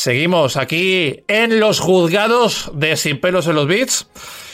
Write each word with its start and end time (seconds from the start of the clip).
Seguimos 0.00 0.56
aquí 0.56 1.24
en 1.28 1.60
los 1.60 1.78
juzgados 1.78 2.70
de 2.72 2.96
Sin 2.96 3.20
pelos 3.20 3.46
en 3.48 3.54
los 3.54 3.68
bits 3.68 4.06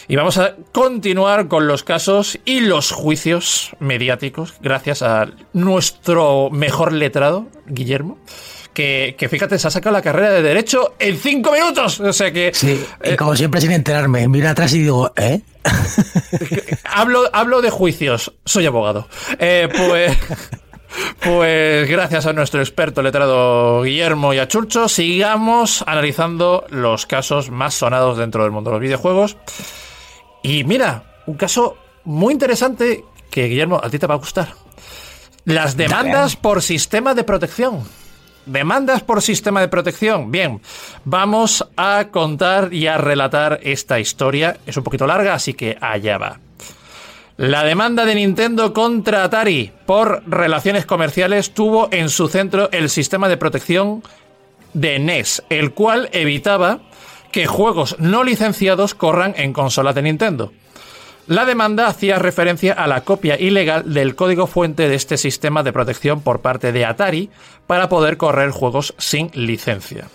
y 0.09 0.17
vamos 0.17 0.39
a 0.39 0.57
continuar 0.73 1.47
con 1.47 1.69
los 1.69 1.85
casos 1.85 2.41
y 2.45 2.59
los 2.59 2.91
juicios 2.91 3.71
mediáticos 3.79 4.55
gracias 4.61 5.03
a 5.03 5.29
nuestro 5.53 6.51
mejor 6.51 6.93
letrado, 6.93 7.47
Guillermo. 7.65 8.19
Que, 8.75 9.15
fíjate, 9.31 9.61
se 9.61 9.69
ha 9.69 9.71
sacado 9.71 9.93
la 9.93 10.03
carrera 10.03 10.31
de 10.31 10.43
Derecho 10.43 10.97
en 10.99 11.17
cinco 11.17 11.53
minutos. 11.53 12.01
O 12.01 12.13
sea 12.13 12.33
que. 12.33 12.51
Sí, 12.53 12.85
y 13.05 13.11
eh, 13.11 13.17
como 13.17 13.37
siempre, 13.37 13.61
sin 13.61 13.71
enterarme, 13.71 14.27
miro 14.27 14.49
atrás 14.49 14.75
y 14.75 14.81
digo, 14.81 15.13
¿eh? 15.15 15.43
hablo, 16.85 17.31
hablo 17.33 17.63
de 17.63 17.71
juicios, 17.71 18.33
soy 18.45 18.67
abogado. 18.67 19.09
Eh, 19.39 19.69
pues. 19.73 20.19
Pues 21.21 21.89
gracias 21.89 22.27
a 22.27 22.33
nuestro 22.33 22.61
experto 22.61 23.03
letrado 23.03 23.83
Guillermo 23.83 24.33
y 24.33 24.39
a 24.39 24.49
Churcho, 24.49 24.89
sigamos 24.89 25.83
analizando 25.87 26.65
los 26.71 27.07
casos 27.07 27.51
más 27.51 27.75
sonados 27.75 28.19
dentro 28.19 28.43
del 28.43 28.53
mundo 28.53 28.71
de 28.71 28.75
los 28.77 28.83
videojuegos. 28.83 29.37
Y 30.43 30.65
mira, 30.65 31.05
un 31.27 31.35
caso 31.35 31.77
muy 32.05 32.33
interesante 32.33 33.05
que 33.31 33.49
Guillermo, 33.49 33.81
a 33.83 33.91
ti 33.91 33.99
te 33.99 34.07
va 34.07 34.15
a 34.15 34.19
gustar. 34.19 34.55
Las 35.45 35.77
demandas 35.77 36.37
por 36.37 36.63
sistema 36.63 37.15
de 37.15 37.25
protección. 37.25 37.85
Demandas 38.47 39.03
por 39.03 39.23
sistema 39.23 39.61
de 39.61 39.69
protección. 39.69 40.31
Bien, 40.31 40.61
vamos 41.05 41.67
a 41.77 42.09
contar 42.13 42.73
y 42.73 42.87
a 42.87 42.97
relatar 42.97 43.59
esta 43.63 43.99
historia. 43.99 44.59
Es 44.67 44.77
un 44.77 44.85
poquito 44.85 45.07
larga, 45.07 45.35
así 45.35 45.55
que 45.55 45.77
allá 45.81 46.19
va. 46.19 46.46
La 47.39 47.65
demanda 47.65 48.07
de 48.07 48.15
Nintendo 48.15 48.73
contra 48.73 49.23
Atari 49.23 49.71
por 49.85 50.23
relaciones 50.27 50.87
comerciales 50.87 51.51
tuvo 51.53 51.89
en 51.93 52.09
su 52.09 52.29
centro 52.29 52.71
el 52.73 52.89
sistema 52.89 53.29
de 53.29 53.37
protección 53.37 54.03
de 54.73 54.99
NES, 54.99 55.43
el 55.51 55.73
cual 55.73 56.09
evitaba 56.13 56.81
que 57.33 57.47
juegos 57.47 57.97
no 57.99 58.25
licenciados 58.25 58.95
corran 58.95 59.35
en 59.37 59.53
consolas 59.53 59.95
de 59.95 60.01
Nintendo. 60.01 60.53
La 61.27 61.45
demanda 61.45 61.89
hacía 61.89 62.19
referencia 62.19 62.73
a 62.73 62.87
la 62.87 63.03
copia 63.03 63.39
ilegal 63.39 63.93
del 63.93 64.17
código 64.17 64.47
fuente 64.47 64.89
de 64.89 64.95
este 64.95 65.19
sistema 65.19 65.63
de 65.63 65.75
protección 65.75 66.23
por 66.23 66.41
parte 66.41 66.73
de 66.73 66.87
Atari 66.87 67.29
para 67.67 67.91
poder 67.91 68.17
correr 68.17 68.51
juegos 68.51 68.95
sin 68.97 69.31
licencia. 69.35 70.09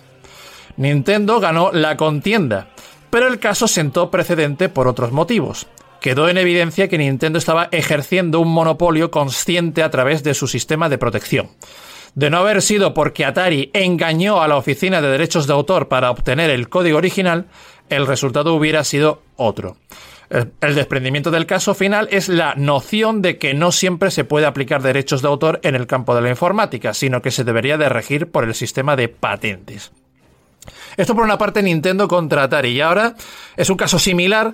Nintendo 0.75 1.39
ganó 1.39 1.71
la 1.71 1.97
contienda, 1.97 2.69
pero 3.11 3.27
el 3.27 3.37
caso 3.37 3.67
sentó 3.67 4.09
precedente 4.09 4.69
por 4.69 4.87
otros 4.87 5.11
motivos 5.11 5.67
quedó 6.01 6.27
en 6.27 6.37
evidencia 6.37 6.89
que 6.89 6.97
Nintendo 6.97 7.39
estaba 7.39 7.69
ejerciendo 7.71 8.41
un 8.41 8.51
monopolio 8.51 9.11
consciente 9.11 9.83
a 9.83 9.91
través 9.91 10.23
de 10.23 10.33
su 10.33 10.47
sistema 10.47 10.89
de 10.89 10.97
protección. 10.97 11.51
De 12.15 12.29
no 12.29 12.39
haber 12.39 12.61
sido 12.61 12.93
porque 12.93 13.23
Atari 13.23 13.69
engañó 13.73 14.41
a 14.41 14.47
la 14.49 14.57
oficina 14.57 14.99
de 14.99 15.07
derechos 15.07 15.47
de 15.47 15.53
autor 15.53 15.87
para 15.87 16.11
obtener 16.11 16.49
el 16.49 16.67
código 16.67 16.97
original, 16.97 17.45
el 17.89 18.07
resultado 18.07 18.53
hubiera 18.53 18.83
sido 18.83 19.21
otro. 19.37 19.77
El 20.29 20.75
desprendimiento 20.75 21.29
del 21.29 21.45
caso 21.45 21.73
final 21.73 22.07
es 22.09 22.29
la 22.29 22.55
noción 22.55 23.21
de 23.21 23.37
que 23.37 23.53
no 23.53 23.71
siempre 23.71 24.11
se 24.11 24.23
puede 24.23 24.45
aplicar 24.45 24.81
derechos 24.81 25.21
de 25.21 25.27
autor 25.27 25.59
en 25.63 25.75
el 25.75 25.87
campo 25.87 26.15
de 26.15 26.21
la 26.21 26.29
informática, 26.29 26.93
sino 26.93 27.21
que 27.21 27.31
se 27.31 27.43
debería 27.43 27.77
de 27.77 27.89
regir 27.89 28.31
por 28.31 28.45
el 28.45 28.55
sistema 28.55 28.95
de 28.95 29.09
patentes. 29.09 29.91
Esto 30.97 31.15
por 31.15 31.25
una 31.25 31.37
parte 31.37 31.61
Nintendo 31.61 32.07
contra 32.07 32.43
Atari 32.43 32.69
y 32.69 32.81
ahora 32.81 33.15
es 33.57 33.69
un 33.69 33.77
caso 33.77 33.99
similar 33.99 34.53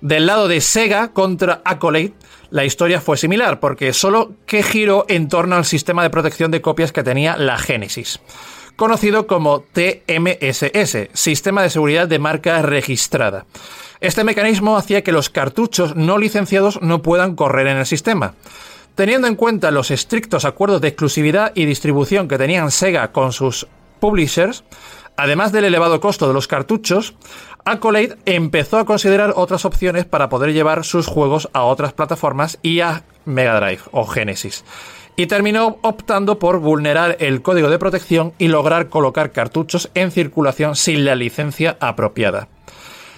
del 0.00 0.26
lado 0.26 0.48
de 0.48 0.60
Sega 0.60 1.12
contra 1.12 1.62
Accolade, 1.64 2.14
la 2.50 2.64
historia 2.64 3.00
fue 3.00 3.16
similar, 3.16 3.60
porque 3.60 3.92
solo 3.92 4.32
que 4.46 4.62
giró 4.62 5.04
en 5.08 5.28
torno 5.28 5.56
al 5.56 5.64
sistema 5.64 6.02
de 6.02 6.10
protección 6.10 6.50
de 6.50 6.62
copias 6.62 6.92
que 6.92 7.02
tenía 7.02 7.36
la 7.36 7.58
Genesis, 7.58 8.20
conocido 8.76 9.26
como 9.26 9.60
TMSS, 9.60 11.08
Sistema 11.12 11.62
de 11.62 11.70
Seguridad 11.70 12.06
de 12.08 12.18
Marca 12.18 12.62
Registrada. 12.62 13.46
Este 14.00 14.24
mecanismo 14.24 14.76
hacía 14.76 15.02
que 15.02 15.12
los 15.12 15.30
cartuchos 15.30 15.96
no 15.96 16.18
licenciados 16.18 16.80
no 16.82 17.02
puedan 17.02 17.34
correr 17.34 17.66
en 17.66 17.78
el 17.78 17.86
sistema. 17.86 18.34
Teniendo 18.94 19.26
en 19.26 19.36
cuenta 19.36 19.70
los 19.70 19.90
estrictos 19.90 20.44
acuerdos 20.44 20.80
de 20.80 20.88
exclusividad 20.88 21.52
y 21.54 21.64
distribución 21.64 22.28
que 22.28 22.38
tenían 22.38 22.70
Sega 22.70 23.12
con 23.12 23.32
sus 23.32 23.66
publishers, 24.00 24.64
además 25.16 25.52
del 25.52 25.64
elevado 25.64 26.00
costo 26.00 26.28
de 26.28 26.34
los 26.34 26.46
cartuchos, 26.46 27.14
Accolade 27.68 28.16
empezó 28.26 28.78
a 28.78 28.84
considerar 28.84 29.32
otras 29.34 29.64
opciones 29.64 30.04
para 30.04 30.28
poder 30.28 30.52
llevar 30.52 30.84
sus 30.84 31.08
juegos 31.08 31.48
a 31.52 31.64
otras 31.64 31.92
plataformas 31.92 32.60
y 32.62 32.78
a 32.78 33.02
Mega 33.24 33.58
Drive 33.58 33.80
o 33.90 34.06
Genesis. 34.06 34.64
Y 35.16 35.26
terminó 35.26 35.78
optando 35.82 36.38
por 36.38 36.60
vulnerar 36.60 37.16
el 37.18 37.42
código 37.42 37.68
de 37.68 37.80
protección 37.80 38.34
y 38.38 38.46
lograr 38.46 38.88
colocar 38.88 39.32
cartuchos 39.32 39.90
en 39.94 40.12
circulación 40.12 40.76
sin 40.76 41.04
la 41.04 41.16
licencia 41.16 41.76
apropiada. 41.80 42.46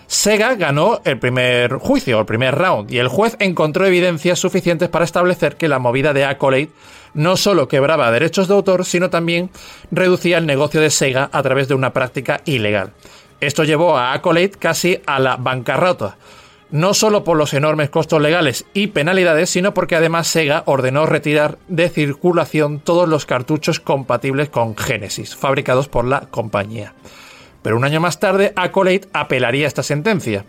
Sega 0.06 0.54
ganó 0.54 1.02
el 1.04 1.18
primer 1.18 1.74
juicio, 1.74 2.18
el 2.18 2.24
primer 2.24 2.54
round, 2.54 2.90
y 2.90 2.96
el 2.96 3.08
juez 3.08 3.36
encontró 3.40 3.84
evidencias 3.84 4.38
suficientes 4.38 4.88
para 4.88 5.04
establecer 5.04 5.56
que 5.56 5.68
la 5.68 5.78
movida 5.78 6.14
de 6.14 6.24
Accolade 6.24 6.70
no 7.12 7.36
solo 7.36 7.68
quebraba 7.68 8.10
derechos 8.10 8.48
de 8.48 8.54
autor, 8.54 8.86
sino 8.86 9.10
también 9.10 9.50
reducía 9.90 10.38
el 10.38 10.46
negocio 10.46 10.80
de 10.80 10.88
Sega 10.88 11.28
a 11.30 11.42
través 11.42 11.68
de 11.68 11.74
una 11.74 11.92
práctica 11.92 12.40
ilegal. 12.46 12.94
Esto 13.40 13.62
llevó 13.64 13.96
a 13.96 14.12
Accolade 14.12 14.50
casi 14.50 15.00
a 15.06 15.20
la 15.20 15.36
bancarrota, 15.36 16.16
no 16.70 16.92
solo 16.92 17.22
por 17.22 17.36
los 17.36 17.54
enormes 17.54 17.88
costos 17.88 18.20
legales 18.20 18.66
y 18.74 18.88
penalidades, 18.88 19.48
sino 19.50 19.74
porque 19.74 19.94
además 19.94 20.26
Sega 20.26 20.64
ordenó 20.66 21.06
retirar 21.06 21.58
de 21.68 21.88
circulación 21.88 22.80
todos 22.80 23.08
los 23.08 23.26
cartuchos 23.26 23.78
compatibles 23.78 24.48
con 24.48 24.76
Genesis, 24.76 25.36
fabricados 25.36 25.88
por 25.88 26.04
la 26.04 26.22
compañía. 26.22 26.94
Pero 27.62 27.76
un 27.76 27.84
año 27.84 28.00
más 28.00 28.18
tarde, 28.18 28.52
Accolade 28.56 29.08
apelaría 29.12 29.66
esta 29.66 29.82
sentencia. 29.82 30.44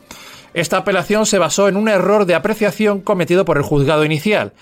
Esta 0.55 0.77
apelación 0.77 1.27
se 1.27 1.37
basó 1.37 1.67
en 1.67 1.77
un 1.77 1.89
error 1.89 2.25
de 2.25 2.33
apreciación 2.33 3.01
cometido 3.01 3.45
por 3.45 3.57
el 3.57 3.63
juzgado 3.63 4.03
inicial, 4.03 4.53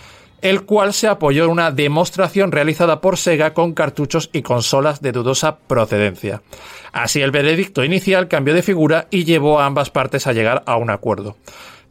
el 0.42 0.64
cual 0.64 0.94
se 0.94 1.08
apoyó 1.08 1.46
en 1.46 1.52
una 1.52 1.72
demostración 1.72 2.52
realizada 2.52 3.02
por 3.02 3.18
Sega 3.18 3.54
con 3.54 3.74
cartuchos 3.74 4.30
y 4.34 4.42
consolas 4.42 5.02
de 5.02 5.12
dudosa 5.12 5.58
procedencia. 5.58 6.42
Así 6.92 7.22
el 7.22 7.32
veredicto 7.32 7.84
inicial 7.84 8.28
cambió 8.28 8.54
de 8.54 8.64
figura 8.64 9.08
y 9.10 9.26
llevó 9.26 9.60
a 9.60 9.66
ambas 9.66 9.90
partes 9.90 10.28
a 10.28 10.34
llegar 10.34 10.64
a 10.66 10.78
un 10.78 10.90
acuerdo. 10.90 11.38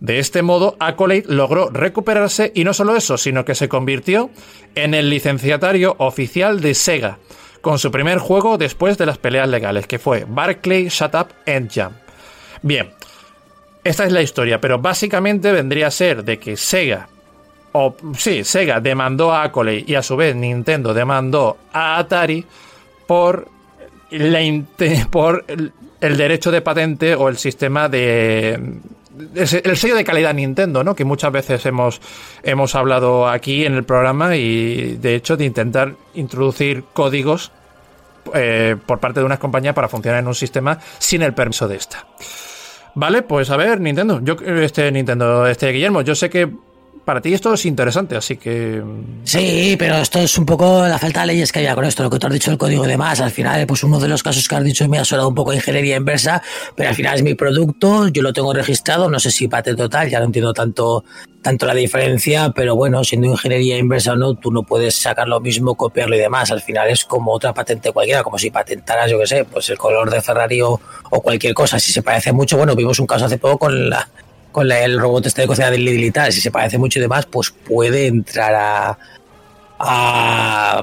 De 0.00 0.18
este 0.18 0.42
modo, 0.42 0.76
Accolade 0.78 1.24
logró 1.26 1.70
recuperarse 1.70 2.52
y 2.54 2.64
no 2.64 2.74
solo 2.74 2.96
eso, 2.96 3.16
sino 3.16 3.44
que 3.44 3.54
se 3.54 3.68
convirtió 3.68 4.30
en 4.74 4.92
el 4.94 5.08
licenciatario 5.08 5.96
oficial 5.98 6.60
de 6.60 6.74
Sega, 6.74 7.18
con 7.62 7.78
su 7.78 7.90
primer 7.90 8.18
juego 8.18 8.58
después 8.58 8.98
de 8.98 9.06
las 9.06 9.16
peleas 9.16 9.48
legales, 9.48 9.86
que 9.86 9.98
fue 9.98 10.26
Barclay 10.28 10.88
Shut 10.88 11.14
Up 11.14 11.28
and 11.46 11.70
Jump. 11.74 11.96
Bien, 12.62 12.90
esta 13.84 14.04
es 14.04 14.12
la 14.12 14.20
historia, 14.20 14.60
pero 14.60 14.78
básicamente 14.78 15.50
vendría 15.50 15.86
a 15.86 15.90
ser 15.90 16.24
de 16.24 16.38
que 16.38 16.58
Sega 16.58 17.08
o 17.76 17.94
sí, 18.16 18.42
Sega 18.42 18.80
demandó 18.80 19.32
a 19.32 19.44
Accolade 19.44 19.84
y 19.86 19.94
a 19.94 20.02
su 20.02 20.16
vez 20.16 20.34
Nintendo 20.34 20.94
demandó 20.94 21.58
a 21.72 21.98
Atari 21.98 22.44
por, 23.06 23.48
el, 24.10 25.72
derecho 26.00 26.50
de 26.50 26.62
patente 26.62 27.14
o 27.14 27.28
el 27.28 27.36
sistema 27.36 27.88
de 27.88 28.78
el 29.34 29.76
sello 29.76 29.94
de 29.94 30.04
calidad 30.04 30.34
Nintendo, 30.34 30.84
¿no? 30.84 30.94
Que 30.94 31.04
muchas 31.04 31.32
veces 31.32 31.64
hemos, 31.66 32.00
hemos 32.42 32.74
hablado 32.74 33.28
aquí 33.28 33.64
en 33.64 33.74
el 33.74 33.84
programa 33.84 34.36
y 34.36 34.96
de 34.96 35.14
hecho 35.14 35.36
de 35.36 35.44
intentar 35.44 35.94
introducir 36.14 36.84
códigos 36.92 37.50
eh, 38.34 38.76
por 38.86 39.00
parte 39.00 39.20
de 39.20 39.26
unas 39.26 39.38
compañías 39.38 39.74
para 39.74 39.88
funcionar 39.88 40.20
en 40.20 40.28
un 40.28 40.34
sistema 40.34 40.78
sin 40.98 41.22
el 41.22 41.32
permiso 41.34 41.68
de 41.68 41.76
esta. 41.76 42.06
Vale, 42.94 43.22
pues 43.22 43.50
a 43.50 43.56
ver, 43.56 43.80
Nintendo, 43.80 44.20
yo 44.22 44.36
este 44.44 44.90
Nintendo, 44.90 45.46
este 45.46 45.70
Guillermo, 45.70 46.00
yo 46.00 46.14
sé 46.14 46.30
que 46.30 46.50
para 47.06 47.20
ti 47.20 47.32
esto 47.32 47.54
es 47.54 47.64
interesante, 47.66 48.16
así 48.16 48.36
que... 48.36 48.82
Sí, 49.22 49.76
pero 49.78 49.94
esto 49.94 50.18
es 50.18 50.36
un 50.38 50.44
poco 50.44 50.84
la 50.88 50.98
falta 50.98 51.20
de 51.20 51.28
leyes 51.28 51.52
que 51.52 51.60
había 51.60 51.76
con 51.76 51.84
esto, 51.84 52.02
lo 52.02 52.10
que 52.10 52.18
tú 52.18 52.26
has 52.26 52.32
dicho 52.32 52.50
el 52.50 52.58
código 52.58 52.84
de 52.84 52.96
más. 52.96 53.20
Al 53.20 53.30
final, 53.30 53.64
pues 53.64 53.84
uno 53.84 54.00
de 54.00 54.08
los 54.08 54.24
casos 54.24 54.48
que 54.48 54.56
has 54.56 54.64
dicho 54.64 54.88
me 54.88 54.98
ha 54.98 55.04
sonado 55.04 55.28
un 55.28 55.34
poco 55.36 55.52
ingeniería 55.52 55.94
inversa, 55.94 56.42
pero 56.74 56.88
al 56.88 56.96
final 56.96 57.14
es 57.14 57.22
mi 57.22 57.34
producto, 57.34 58.08
yo 58.08 58.22
lo 58.22 58.32
tengo 58.32 58.52
registrado, 58.52 59.08
no 59.08 59.20
sé 59.20 59.30
si 59.30 59.46
patente 59.46 59.84
total, 59.84 60.10
ya 60.10 60.18
no 60.18 60.24
entiendo 60.24 60.52
tanto, 60.52 61.04
tanto 61.42 61.64
la 61.64 61.74
diferencia, 61.74 62.50
pero 62.50 62.74
bueno, 62.74 63.04
siendo 63.04 63.28
ingeniería 63.28 63.78
inversa 63.78 64.14
o 64.14 64.16
no, 64.16 64.34
tú 64.34 64.50
no 64.50 64.64
puedes 64.64 64.96
sacar 64.96 65.28
lo 65.28 65.38
mismo, 65.38 65.76
copiarlo 65.76 66.16
y 66.16 66.18
demás. 66.18 66.50
Al 66.50 66.60
final 66.60 66.88
es 66.88 67.04
como 67.04 67.32
otra 67.32 67.54
patente 67.54 67.92
cualquiera, 67.92 68.24
como 68.24 68.36
si 68.36 68.50
patentaras, 68.50 69.08
yo 69.08 69.20
qué 69.20 69.28
sé, 69.28 69.44
pues 69.44 69.70
el 69.70 69.78
color 69.78 70.10
de 70.10 70.20
Ferrari 70.20 70.60
o, 70.60 70.80
o 71.10 71.22
cualquier 71.22 71.54
cosa. 71.54 71.78
Si 71.78 71.92
se 71.92 72.02
parece 72.02 72.32
mucho, 72.32 72.56
bueno, 72.56 72.74
vimos 72.74 72.98
un 72.98 73.06
caso 73.06 73.26
hace 73.26 73.38
poco 73.38 73.58
con 73.58 73.90
la 73.90 74.08
con 74.56 74.72
el 74.72 74.98
robot 74.98 75.26
este 75.26 75.42
de 75.42 75.48
cocina 75.48 75.70
del 75.70 75.84
Lidl 75.84 76.04
y 76.04 76.10
tal, 76.10 76.32
si 76.32 76.40
se 76.40 76.50
parece 76.50 76.78
mucho 76.78 76.98
y 76.98 77.02
demás, 77.02 77.26
pues 77.26 77.50
puede 77.50 78.06
entrar 78.06 78.54
a, 78.54 78.98
a, 79.78 80.82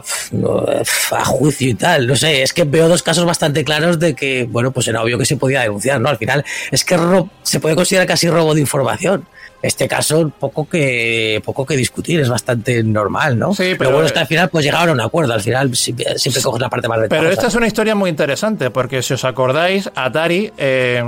a 1.12 1.26
juicio 1.26 1.70
y 1.70 1.74
tal. 1.74 2.06
No 2.06 2.16
sé, 2.16 2.44
es 2.44 2.54
que 2.54 2.66
veo 2.66 2.88
dos 2.88 3.02
casos 3.02 3.26
bastante 3.26 3.64
claros 3.64 3.98
de 3.98 4.14
que, 4.14 4.44
bueno, 4.44 4.70
pues 4.70 4.88
era 4.90 5.02
obvio 5.02 5.18
que 5.18 5.26
se 5.26 5.38
podía 5.38 5.62
denunciar, 5.62 6.00
¿no? 6.00 6.10
Al 6.10 6.20
final 6.20 6.46
es 6.70 6.86
que 6.86 7.00
se 7.42 7.60
puede 7.60 7.76
considerar 7.76 8.06
casi 8.06 8.30
robo 8.30 8.54
de 8.54 8.62
información. 8.62 9.26
Este 9.64 9.88
caso, 9.88 10.32
poco 10.40 10.70
que 10.70 11.42
poco 11.44 11.66
que 11.66 11.76
discutir, 11.76 12.20
es 12.20 12.30
bastante 12.30 12.84
normal, 12.84 13.40
¿no? 13.40 13.56
Sí, 13.56 13.74
pero, 13.76 13.90
bueno, 13.90 14.06
es 14.06 14.12
que 14.12 14.20
al 14.20 14.28
final 14.28 14.50
pues 14.50 14.66
llegaron 14.66 14.90
a 14.90 14.94
un 14.94 15.02
acuerdo, 15.02 15.34
al 15.34 15.42
final 15.42 15.76
siempre, 15.76 16.14
coges 16.44 16.62
la 16.62 16.70
parte 16.70 16.88
más 16.88 17.00
Pero 17.10 17.28
esta 17.28 17.48
es 17.48 17.56
una 17.56 17.66
historia 17.66 17.96
muy 17.96 18.12
interesante, 18.12 18.70
porque 18.70 19.02
si 19.02 19.16
os 19.16 19.24
acordáis, 19.24 19.90
Atari 19.96 20.54
eh, 20.58 21.04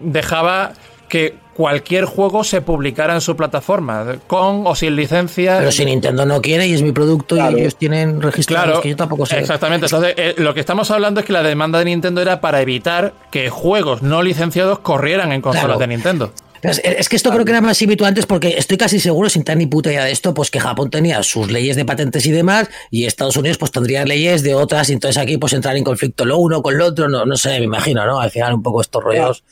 dejaba 0.00 0.72
que 1.14 1.32
cualquier 1.54 2.06
juego 2.06 2.42
se 2.42 2.60
publicara 2.60 3.14
en 3.14 3.20
su 3.20 3.36
plataforma, 3.36 4.16
con 4.26 4.66
o 4.66 4.74
sin 4.74 4.96
licencia. 4.96 5.58
Pero 5.58 5.70
si 5.70 5.84
Nintendo 5.84 6.26
no 6.26 6.42
quiere 6.42 6.66
y 6.66 6.72
es 6.72 6.82
mi 6.82 6.90
producto 6.90 7.36
y 7.36 7.60
ellos 7.60 7.76
tienen 7.76 8.20
registrados 8.20 8.80
que 8.80 8.88
yo 8.88 8.96
tampoco 8.96 9.24
sé. 9.24 9.38
Exactamente. 9.38 9.86
Entonces, 9.86 10.14
eh, 10.16 10.34
lo 10.38 10.54
que 10.54 10.58
estamos 10.58 10.90
hablando 10.90 11.20
es 11.20 11.26
que 11.26 11.32
la 11.32 11.44
demanda 11.44 11.78
de 11.78 11.84
Nintendo 11.84 12.20
era 12.20 12.40
para 12.40 12.60
evitar 12.60 13.14
que 13.30 13.48
juegos 13.48 14.02
no 14.02 14.24
licenciados 14.24 14.80
corrieran 14.80 15.30
en 15.30 15.40
consolas 15.40 15.78
de 15.78 15.86
Nintendo. 15.86 16.32
Es, 16.62 17.08
que 17.08 17.14
esto 17.14 17.30
creo 17.30 17.44
que 17.44 17.52
era 17.52 17.60
más 17.60 17.76
simple 17.76 17.96
antes 18.04 18.26
porque 18.26 18.56
estoy 18.58 18.76
casi 18.76 18.98
seguro, 18.98 19.28
sin 19.28 19.44
tener 19.44 19.58
ni 19.58 19.66
puta 19.66 19.92
idea 19.92 20.02
de 20.02 20.10
esto, 20.10 20.34
pues 20.34 20.50
que 20.50 20.58
Japón 20.58 20.90
tenía 20.90 21.22
sus 21.22 21.48
leyes 21.48 21.76
de 21.76 21.84
patentes 21.84 22.26
y 22.26 22.32
demás 22.32 22.68
y 22.90 23.04
Estados 23.04 23.36
Unidos 23.36 23.58
pues 23.58 23.70
tendría 23.70 24.04
leyes 24.04 24.42
de 24.42 24.56
otras 24.56 24.88
y 24.88 24.94
entonces 24.94 25.22
aquí 25.22 25.36
pues 25.36 25.52
entrar 25.52 25.76
en 25.76 25.84
conflicto 25.84 26.24
lo 26.24 26.38
uno 26.38 26.60
con 26.60 26.76
lo 26.76 26.86
otro, 26.86 27.08
no, 27.08 27.24
no 27.24 27.36
sé, 27.36 27.58
me 27.60 27.66
imagino, 27.66 28.04
¿no? 28.04 28.18
Al 28.18 28.30
final 28.32 28.54
un 28.54 28.62
poco 28.62 28.80
estos 28.80 29.04
rollos 29.04 29.44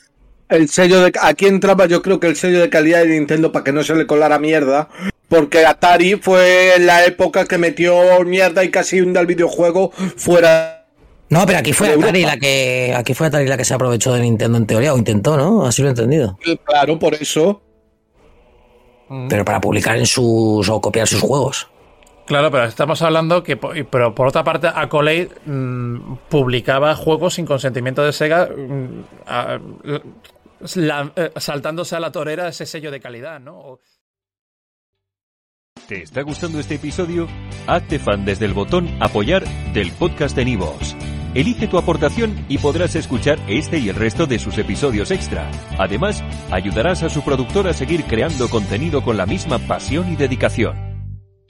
el 0.48 0.68
sello 0.68 1.00
de 1.00 1.12
aquí 1.20 1.46
entraba 1.46 1.86
yo 1.86 2.02
creo 2.02 2.20
que 2.20 2.26
el 2.26 2.36
sello 2.36 2.60
de 2.60 2.70
calidad 2.70 3.02
de 3.02 3.08
Nintendo 3.08 3.52
para 3.52 3.64
que 3.64 3.72
no 3.72 3.82
se 3.82 3.94
le 3.94 4.06
colara 4.06 4.38
mierda 4.38 4.88
porque 5.28 5.64
Atari 5.64 6.16
fue 6.16 6.74
la 6.78 7.04
época 7.04 7.46
que 7.46 7.58
metió 7.58 8.22
mierda 8.24 8.64
y 8.64 8.70
casi 8.70 9.00
hunda 9.00 9.20
el 9.20 9.26
videojuego 9.26 9.90
fuera 10.16 10.86
no 11.28 11.46
pero 11.46 11.58
aquí 11.58 11.72
fue 11.72 11.94
Atari 11.94 12.22
la 12.22 12.36
que 12.36 12.94
aquí 12.96 13.14
fue 13.14 13.28
Atari 13.28 13.46
la 13.46 13.56
que 13.56 13.64
se 13.64 13.74
aprovechó 13.74 14.12
de 14.12 14.20
Nintendo 14.20 14.58
en 14.58 14.66
teoría 14.66 14.92
o 14.92 14.98
intentó 14.98 15.36
no 15.36 15.66
así 15.66 15.82
lo 15.82 15.88
he 15.88 15.90
entendido. 15.92 16.38
Claro 16.64 16.98
por 16.98 17.14
eso. 17.14 17.62
Pero 19.28 19.44
para 19.44 19.60
publicar 19.60 19.98
en 19.98 20.06
sus 20.06 20.68
o 20.68 20.80
copiar 20.80 21.06
sus 21.06 21.20
juegos 21.20 21.68
Claro, 22.26 22.50
pero 22.50 22.64
estamos 22.64 23.02
hablando 23.02 23.42
que, 23.42 23.56
pero 23.56 24.14
por 24.14 24.28
otra 24.28 24.44
parte, 24.44 24.68
Accolade 24.68 25.30
mm, 25.44 26.14
publicaba 26.28 26.94
juegos 26.94 27.34
sin 27.34 27.46
consentimiento 27.46 28.02
de 28.02 28.12
Sega, 28.12 28.46
mm, 28.46 29.04
eh, 31.16 31.30
saltándose 31.36 31.96
a 31.96 32.00
la 32.00 32.12
torera 32.12 32.48
ese 32.48 32.66
sello 32.66 32.90
de 32.90 33.00
calidad, 33.00 33.40
¿no? 33.40 33.80
¿Te 35.88 36.02
está 36.02 36.22
gustando 36.22 36.60
este 36.60 36.76
episodio? 36.76 37.26
Hazte 37.66 37.98
fan 37.98 38.24
desde 38.24 38.44
el 38.44 38.54
botón 38.54 38.88
Apoyar 39.00 39.44
del 39.72 39.90
podcast 39.92 40.36
de 40.36 40.44
Nivos. 40.44 40.94
Elige 41.34 41.66
tu 41.66 41.76
aportación 41.76 42.44
y 42.48 42.58
podrás 42.58 42.94
escuchar 42.94 43.38
este 43.48 43.78
y 43.78 43.88
el 43.88 43.96
resto 43.96 44.26
de 44.26 44.38
sus 44.38 44.58
episodios 44.58 45.10
extra. 45.10 45.50
Además, 45.78 46.22
ayudarás 46.50 47.02
a 47.02 47.08
su 47.08 47.22
productor 47.22 47.66
a 47.66 47.72
seguir 47.72 48.04
creando 48.04 48.48
contenido 48.48 49.02
con 49.02 49.16
la 49.16 49.26
misma 49.26 49.58
pasión 49.58 50.12
y 50.12 50.16
dedicación. 50.16 50.91